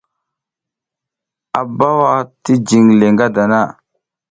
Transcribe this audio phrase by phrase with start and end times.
[1.59, 2.13] A bawa
[2.43, 3.61] ti jiƞ le ngadana.